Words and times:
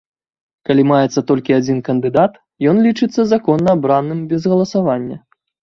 Калі 0.69 0.85
маецца 0.91 1.23
толькі 1.33 1.57
адзін 1.59 1.77
кандыдат, 1.89 2.31
ён 2.73 2.77
лічыцца 2.89 3.21
законна 3.35 3.69
абраным 3.79 4.19
без 4.35 4.41
галасавання. 4.55 5.17